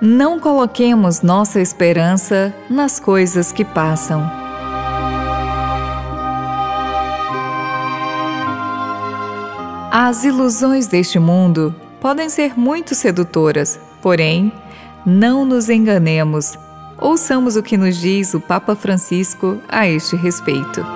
[0.00, 4.30] não coloquemos nossa esperança nas coisas que passam.
[9.90, 14.52] As ilusões deste mundo podem ser muito sedutoras, porém,
[15.06, 16.58] não nos enganemos.
[16.98, 20.95] Ouçamos o que nos diz o Papa Francisco a este respeito.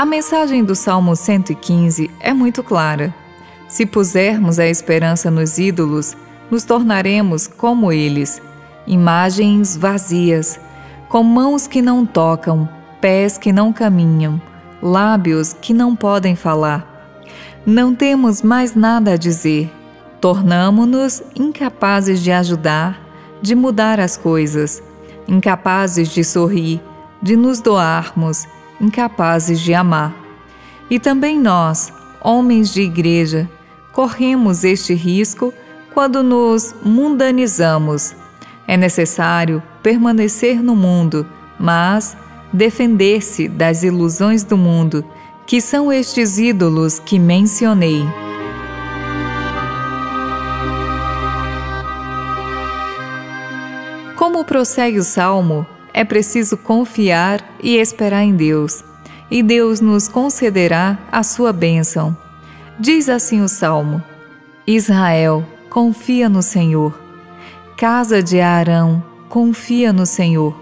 [0.00, 3.14] A mensagem do Salmo 115 é muito clara.
[3.68, 6.16] Se pusermos a esperança nos ídolos,
[6.50, 8.40] nos tornaremos como eles,
[8.86, 10.58] imagens vazias,
[11.10, 12.66] com mãos que não tocam,
[12.98, 14.40] pés que não caminham,
[14.82, 17.20] lábios que não podem falar.
[17.66, 19.70] Não temos mais nada a dizer.
[20.18, 22.98] Tornamo-nos incapazes de ajudar,
[23.42, 24.82] de mudar as coisas,
[25.28, 26.80] incapazes de sorrir,
[27.22, 28.48] de nos doarmos
[28.80, 30.14] incapazes de amar.
[30.88, 33.48] E também nós, homens de igreja,
[33.92, 35.52] corremos este risco
[35.92, 38.14] quando nos mundanizamos.
[38.66, 41.26] É necessário permanecer no mundo,
[41.58, 42.16] mas
[42.52, 45.04] defender-se das ilusões do mundo,
[45.46, 48.04] que são estes ídolos que mencionei.
[54.16, 58.84] Como prossegue o salmo, é preciso confiar e esperar em Deus,
[59.30, 62.16] e Deus nos concederá a sua bênção.
[62.78, 64.02] Diz assim o salmo:
[64.66, 66.98] Israel, confia no Senhor.
[67.76, 70.54] Casa de Arão, confia no Senhor.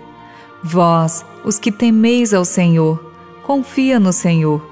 [0.63, 3.13] Vós, os que temeis ao Senhor,
[3.43, 4.65] confia no Senhor.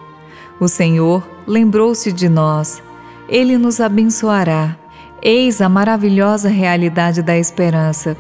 [0.61, 2.83] O Senhor lembrou-se de nós.
[3.29, 4.77] Ele nos abençoará.
[5.23, 8.17] Eis a maravilhosa realidade da esperança.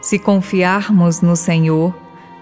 [0.00, 1.94] Se confiarmos no Senhor,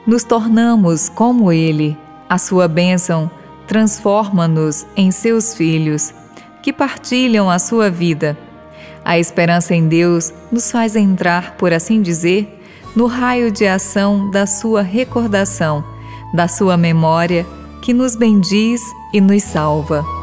[0.06, 1.96] nos tornamos como Ele.
[2.28, 3.30] A sua bênção
[3.66, 6.14] transforma-nos em seus filhos,
[6.62, 8.36] que partilham a sua vida.
[9.04, 12.60] A esperança em Deus nos faz entrar, por assim dizer,
[12.94, 15.84] no raio de ação da sua recordação,
[16.34, 17.46] da sua memória,
[17.82, 18.80] que nos bendiz
[19.12, 20.15] e nos salva.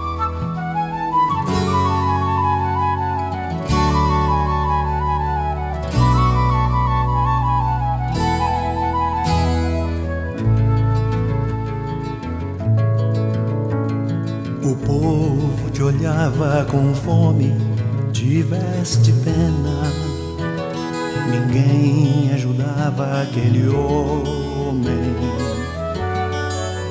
[16.66, 17.54] Com fome,
[18.12, 19.84] tiveste pena.
[21.30, 25.16] Ninguém ajudava aquele homem.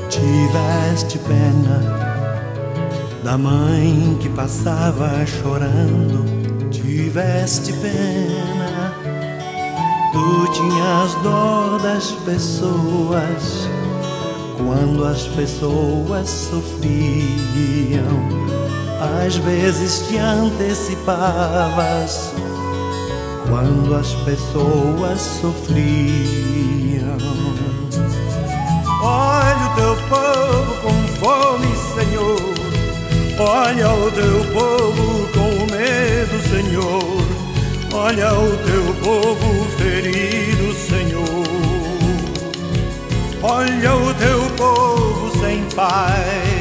[0.09, 1.81] Tiveste pena
[3.23, 6.25] da mãe que passava chorando.
[6.71, 8.95] Tiveste pena.
[10.13, 13.69] Tu tinhas dó das pessoas
[14.59, 16.91] quando as pessoas sofriam,
[19.03, 22.33] às vezes te antecipavas.
[23.49, 27.19] Quando as pessoas sofriam,
[29.03, 32.53] olha o teu povo com fome, Senhor.
[33.39, 37.23] Olha o teu povo com medo, Senhor.
[37.93, 41.49] Olha o teu povo ferido, Senhor.
[43.43, 46.52] Olha o teu povo sem paz.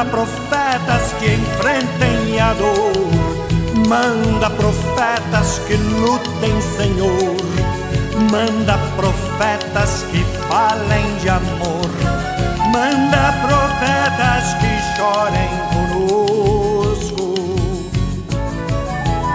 [0.00, 2.90] Manda profetas que enfrentem a dor.
[3.86, 7.36] Manda profetas que lutem, Senhor.
[8.30, 11.90] Manda profetas que falem de amor.
[12.72, 17.34] Manda profetas que chorem conosco.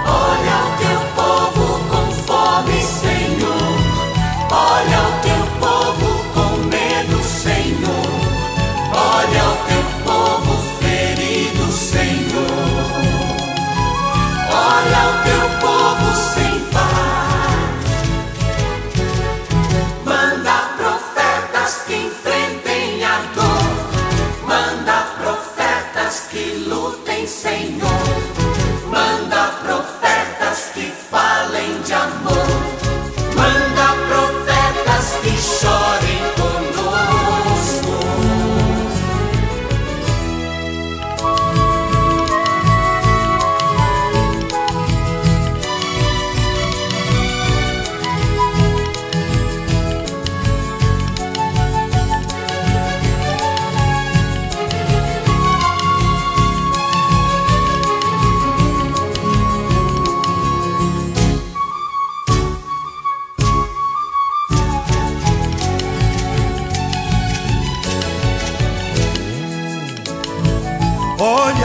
[0.07, 1.54] Olha o teu povo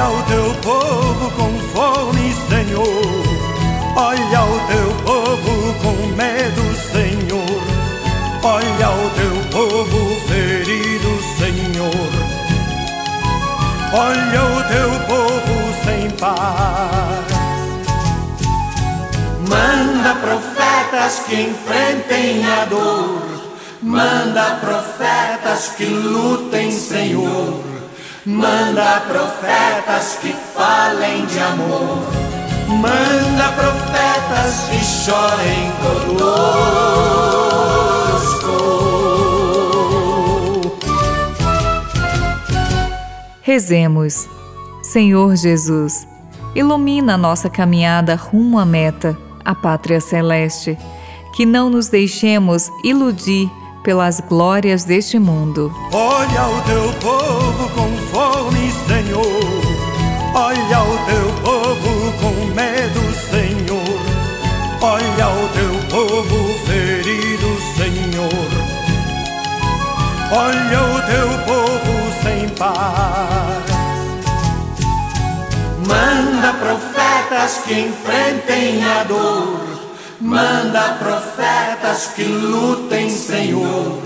[0.00, 2.86] Olha o teu povo com fome, Senhor.
[3.94, 7.60] Olha o teu povo com medo, Senhor.
[8.42, 12.10] Olha o teu povo ferido, Senhor.
[13.92, 15.54] Olha o teu povo
[15.84, 17.26] sem paz.
[19.46, 23.20] Manda profetas que enfrentem a dor.
[23.82, 27.79] Manda profetas que lutem, Senhor.
[28.26, 32.02] Manda profetas que falem de amor.
[32.68, 36.60] Manda profetas que chorem conosco.
[43.40, 44.28] Rezemos.
[44.82, 46.06] Senhor Jesus,
[46.54, 50.76] ilumina a nossa caminhada rumo à meta, a pátria celeste.
[51.34, 53.50] Que não nos deixemos iludir
[53.82, 55.72] pelas glórias deste mundo.
[55.92, 57.99] Olha o teu povo com
[58.90, 59.22] Senhor.
[60.34, 64.00] Olha o teu povo com medo, Senhor.
[64.82, 68.50] Olha o teu povo ferido, Senhor.
[70.32, 73.64] Olha o teu povo sem paz.
[75.86, 79.60] Manda profetas que enfrentem a dor.
[80.20, 84.02] Manda profetas que lutem, Senhor.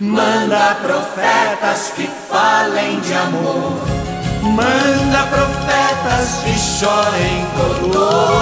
[0.00, 4.05] Manda profetas que falem de amor.
[4.54, 8.36] Manda profetas que chorem conosco.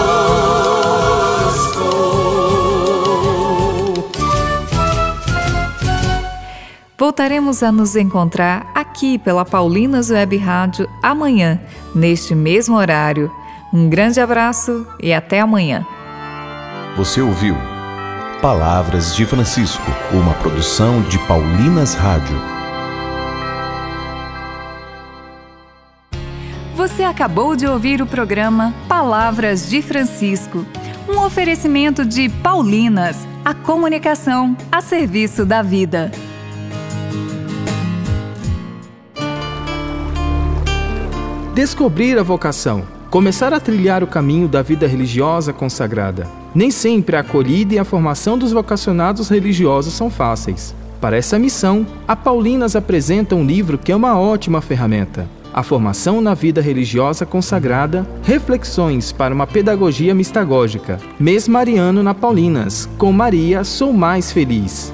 [6.99, 11.61] Voltaremos a nos encontrar aqui pela Paulinas Web Rádio amanhã,
[11.95, 13.31] neste mesmo horário.
[13.73, 15.85] Um grande abraço e até amanhã.
[16.97, 17.57] Você ouviu
[18.41, 22.54] Palavras de Francisco, uma produção de Paulinas Rádio.
[26.87, 30.67] Você acabou de ouvir o programa Palavras de Francisco,
[31.09, 36.13] um oferecimento de Paulinas, a comunicação a serviço da vida.
[41.55, 46.29] Descobrir a vocação, começar a trilhar o caminho da vida religiosa consagrada.
[46.55, 50.75] Nem sempre a acolhida e a formação dos vocacionados religiosos são fáceis.
[51.01, 55.27] Para essa missão, a Paulinas apresenta um livro que é uma ótima ferramenta.
[55.55, 60.99] A formação na vida religiosa consagrada, reflexões para uma pedagogia mistagógica.
[61.17, 64.93] Mês Mariano na Paulinas, com Maria Sou Mais Feliz.